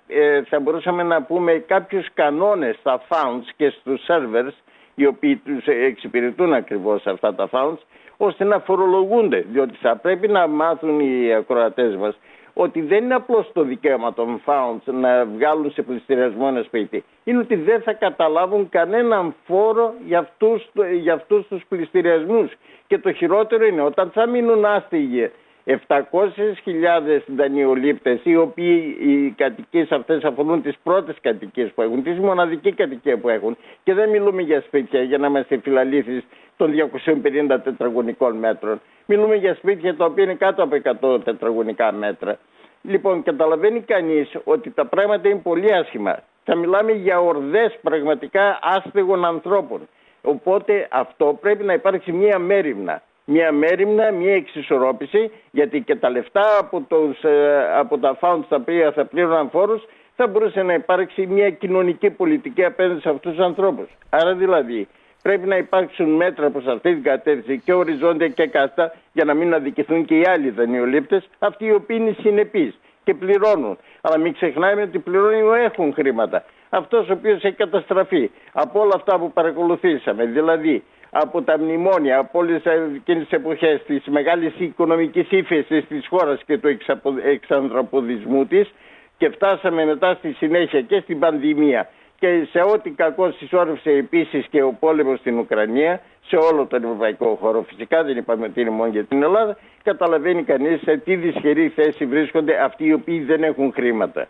θα 0.48 0.60
μπορούσαμε 0.60 1.02
να 1.02 1.22
πούμε 1.22 1.52
κάποιους 1.52 2.06
κανόνες 2.14 2.76
στα 2.76 3.02
funds 3.08 3.44
και 3.56 3.70
στους 3.70 4.04
servers 4.08 4.52
οι 4.94 5.06
οποίοι 5.06 5.36
τους 5.36 5.66
εξυπηρετούν 5.66 6.52
ακριβώς 6.52 7.06
αυτά 7.06 7.34
τα 7.34 7.48
funds 7.52 7.78
ώστε 8.16 8.44
να 8.44 8.58
φορολογούνται 8.58 9.44
διότι 9.50 9.76
θα 9.80 9.96
πρέπει 9.96 10.28
να 10.28 10.46
μάθουν 10.46 11.00
οι 11.00 11.34
ακροατές 11.34 11.96
μας 11.96 12.18
ότι 12.62 12.80
δεν 12.80 13.04
είναι 13.04 13.14
απλώς 13.14 13.50
το 13.52 13.62
δικαίωμα 13.62 14.12
των 14.12 14.40
funds 14.44 14.92
να 14.92 15.24
βγάλουν 15.24 15.70
σε 15.70 15.82
πληστηριασμό 15.82 16.44
ένα 16.48 16.62
σπίτι. 16.62 17.04
Είναι 17.24 17.38
ότι 17.38 17.56
δεν 17.56 17.82
θα 17.82 17.92
καταλάβουν 17.92 18.68
κανέναν 18.68 19.34
φόρο 19.44 19.94
για 20.06 20.18
αυτούς, 20.18 20.70
για 21.00 21.14
αυτούς 21.14 21.46
τους 21.46 21.62
πληστηριασμούς. 21.68 22.52
Και 22.86 22.98
το 22.98 23.12
χειρότερο 23.12 23.66
είναι 23.66 23.82
όταν 23.82 24.10
θα 24.10 24.26
μείνουν 24.26 24.64
άστιγοι 24.64 25.30
700.000 25.64 27.22
δανειολήπτες 27.26 28.20
οι 28.22 28.36
οποίοι 28.36 28.96
οι 29.00 29.30
κατοικίες 29.36 29.90
αυτές 29.90 30.24
αφορούν 30.24 30.62
τις 30.62 30.78
πρώτες 30.82 31.16
κατοικίες 31.20 31.70
που 31.74 31.82
έχουν, 31.82 32.02
τις 32.02 32.18
μοναδική 32.18 32.72
κατοικία 32.72 33.18
που 33.18 33.28
έχουν 33.28 33.56
και 33.82 33.94
δεν 33.94 34.08
μιλούμε 34.08 34.42
για 34.42 34.60
σπίτια 34.60 35.02
για 35.02 35.18
να 35.18 35.26
είμαστε 35.26 35.58
φιλαλήθεις 35.62 36.24
των 36.56 36.72
250 36.72 37.60
τετραγωνικών 37.64 38.36
μέτρων. 38.36 38.80
Μιλούμε 39.06 39.34
για 39.34 39.54
σπίτια 39.54 39.96
τα 39.96 40.04
οποία 40.04 40.24
είναι 40.24 40.34
κάτω 40.34 40.62
από 40.62 40.76
100 41.16 41.24
τετραγωνικά 41.24 41.92
μέτρα. 41.92 42.38
Λοιπόν, 42.82 43.22
καταλαβαίνει 43.22 43.80
κανείς 43.80 44.36
ότι 44.44 44.70
τα 44.70 44.86
πράγματα 44.86 45.28
είναι 45.28 45.40
πολύ 45.42 45.74
άσχημα. 45.74 46.22
Θα 46.44 46.54
μιλάμε 46.54 46.92
για 46.92 47.20
ορδές 47.20 47.78
πραγματικά 47.82 48.58
άστεγων 48.62 49.24
ανθρώπων. 49.24 49.88
Οπότε 50.22 50.88
αυτό 50.90 51.38
πρέπει 51.40 51.64
να 51.64 51.72
υπάρξει 51.72 52.12
μία 52.12 52.38
μέρημνα 52.38 53.02
μια 53.32 53.52
μέρημνα, 53.52 54.10
μια 54.10 54.34
εξισορρόπηση, 54.34 55.30
γιατί 55.50 55.80
και 55.80 55.96
τα 55.96 56.10
λεφτά 56.10 56.58
από, 56.58 56.80
τους, 56.80 57.22
ε, 57.22 57.68
από 57.78 57.98
τα 57.98 58.18
funds 58.20 58.44
τα 58.48 58.56
οποία 58.56 58.92
θα 58.92 59.04
πλήρωναν 59.04 59.50
φόρους 59.50 59.82
θα 60.16 60.26
μπορούσε 60.26 60.62
να 60.62 60.74
υπάρξει 60.74 61.26
μια 61.26 61.50
κοινωνική 61.50 62.10
πολιτική 62.10 62.64
απέναντι 62.64 63.00
σε 63.00 63.08
αυτούς 63.08 63.32
τους 63.34 63.44
ανθρώπους. 63.44 63.88
Άρα 64.10 64.34
δηλαδή 64.34 64.88
πρέπει 65.22 65.46
να 65.46 65.56
υπάρξουν 65.56 66.10
μέτρα 66.10 66.50
προς 66.50 66.66
αυτή 66.66 66.94
την 66.94 67.02
κατεύθυνση 67.02 67.62
και 67.64 67.72
οριζόντια 67.72 68.28
και 68.28 68.46
κάστα 68.46 68.94
για 69.12 69.24
να 69.24 69.34
μην 69.34 69.54
αδικηθούν 69.54 70.04
και 70.04 70.18
οι 70.18 70.24
άλλοι 70.24 70.50
δανειολήπτες, 70.50 71.28
αυτοί 71.38 71.64
οι 71.64 71.72
οποίοι 71.72 71.96
είναι 72.00 72.16
συνεπείς 72.20 72.78
και 73.04 73.14
πληρώνουν. 73.14 73.78
Αλλά 74.00 74.18
μην 74.18 74.32
ξεχνάμε 74.32 74.82
ότι 74.82 74.98
πληρώνουν 74.98 75.54
έχουν 75.54 75.92
χρήματα. 75.92 76.44
Αυτός 76.70 77.08
ο 77.08 77.12
οποίος 77.12 77.44
έχει 77.44 77.56
καταστραφεί 77.56 78.30
από 78.52 78.80
όλα 78.80 78.92
αυτά 78.94 79.18
που 79.18 79.32
παρακολουθήσαμε, 79.32 80.24
δηλαδή 80.24 80.82
από 81.10 81.42
τα 81.42 81.58
μνημόνια, 81.58 82.18
από 82.18 82.38
όλες 82.38 82.62
εκείνες 82.96 83.22
τις 83.22 83.38
εποχές 83.38 83.82
της 83.86 84.04
μεγάλης 84.06 84.52
οικονομικής 84.58 85.30
ύφεσης 85.30 85.86
της 85.88 86.06
χώρας 86.06 86.40
και 86.46 86.58
του 86.58 86.78
εξανθρωποδισμού 87.24 88.46
της 88.46 88.70
και 89.18 89.28
φτάσαμε 89.28 89.84
μετά 89.84 90.14
στη 90.14 90.32
συνέχεια 90.32 90.80
και 90.80 91.00
στην 91.00 91.18
πανδημία 91.18 91.88
και 92.20 92.46
σε 92.50 92.60
ό,τι 92.60 92.90
κακό 92.90 93.30
συσσόρευσε 93.30 93.90
επίσης 93.90 94.46
και 94.46 94.62
ο 94.62 94.72
πόλεμος 94.80 95.18
στην 95.18 95.38
Ουκρανία, 95.38 96.00
σε 96.26 96.36
όλο 96.36 96.66
τον 96.66 96.84
ευρωπαϊκό 96.84 97.38
χώρο. 97.40 97.62
Φυσικά 97.62 98.04
δεν 98.04 98.16
είπαμε 98.16 98.46
ότι 98.46 98.60
είναι 98.60 98.70
μόνο 98.70 98.90
για 98.90 99.04
την 99.04 99.22
Ελλάδα. 99.22 99.58
Καταλαβαίνει 99.82 100.42
κανείς 100.42 100.80
σε 100.82 100.96
τι 100.96 101.16
δυσχερή 101.16 101.68
θέση 101.68 102.06
βρίσκονται 102.06 102.62
αυτοί 102.64 102.84
οι 102.86 102.92
οποίοι 102.92 103.20
δεν 103.20 103.42
έχουν 103.42 103.72
χρήματα. 103.72 104.28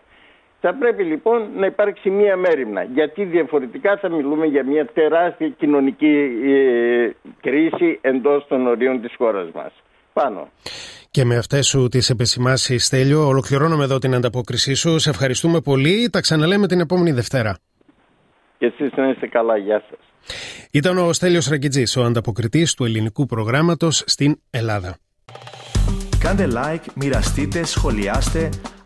Θα 0.63 0.73
πρέπει 0.79 1.03
λοιπόν 1.03 1.49
να 1.55 1.65
υπάρξει 1.65 2.09
μία 2.09 2.37
μέρημνα, 2.37 2.83
γιατί 2.83 3.23
διαφορετικά 3.23 3.97
θα 3.97 4.09
μιλούμε 4.09 4.45
για 4.45 4.65
μια 4.65 4.85
τεράστια 4.85 5.49
κοινωνική 5.49 6.29
ε, 6.45 7.09
κρίση 7.41 7.99
εντός 8.01 8.45
των 8.47 8.67
ορίων 8.67 9.01
της 9.01 9.13
χώρας 9.17 9.47
μας. 9.53 9.71
Πάνω. 10.13 10.49
Και 11.11 11.25
με 11.25 11.37
αυτές 11.37 11.67
σου 11.67 11.87
τις 11.87 12.09
επισημάσεις, 12.09 12.85
Στέλιο, 12.85 13.27
ολοκληρώνουμε 13.27 13.83
εδώ 13.83 13.97
την 13.97 14.15
ανταπόκρισή 14.15 14.73
σου. 14.73 14.99
Σε 14.99 15.09
ευχαριστούμε 15.09 15.61
πολύ. 15.61 16.09
Τα 16.09 16.19
ξαναλέμε 16.19 16.67
την 16.67 16.79
επόμενη 16.79 17.11
Δευτέρα. 17.11 17.57
Και 18.57 18.65
εσείς 18.65 18.91
να 18.95 19.09
είστε 19.09 19.27
καλά. 19.27 19.57
Γεια 19.57 19.83
σας. 19.89 19.99
Ήταν 20.71 20.97
ο 20.97 21.13
Στέλιος 21.13 21.47
Ραγκητζής, 21.47 21.97
ο 21.97 22.03
ανταποκριτής 22.03 22.73
του 22.73 22.85
ελληνικού 22.85 23.25
προγράμματος 23.25 24.03
στην 24.05 24.41
Ελλάδα. 24.49 24.97
Κάντε 26.19 26.47
like, 26.51 26.85
μοιραστείτε, 26.95 27.63
σχολιάστε, 27.65 28.49